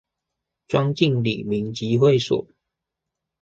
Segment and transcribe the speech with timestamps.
[0.67, 2.47] 莊敬里民集會所